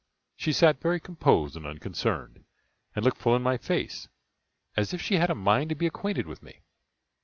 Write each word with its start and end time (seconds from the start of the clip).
She 0.35 0.51
sat 0.51 0.81
very 0.81 0.99
composed 0.99 1.55
and 1.55 1.63
unconcerned, 1.67 2.43
and 2.95 3.05
looked 3.05 3.19
full 3.19 3.35
in 3.35 3.43
my 3.43 3.57
face, 3.59 4.07
as 4.75 4.95
if 4.95 4.99
she 4.99 5.17
had 5.17 5.29
a 5.29 5.35
mind 5.35 5.69
to 5.69 5.75
be 5.75 5.85
acquainted 5.85 6.25
with 6.25 6.41
me. 6.41 6.63